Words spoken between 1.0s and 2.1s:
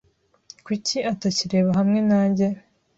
atakireba hamwe